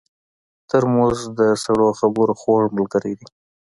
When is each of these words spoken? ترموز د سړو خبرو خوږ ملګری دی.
ترموز 0.69 1.19
د 1.39 1.39
سړو 1.63 1.89
خبرو 1.99 2.33
خوږ 2.41 2.63
ملګری 2.77 3.13
دی. 3.19 3.25